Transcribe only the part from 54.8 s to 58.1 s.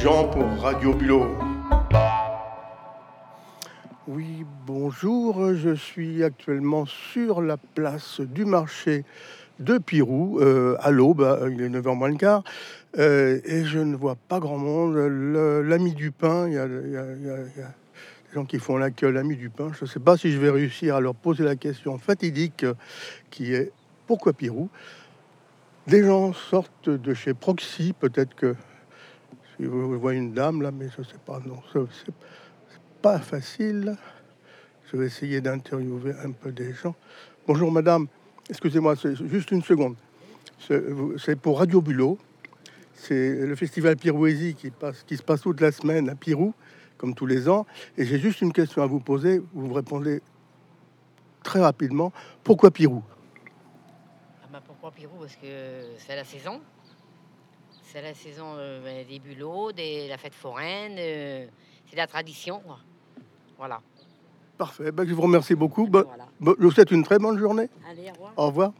Pirou Parce que c'est la saison. C'est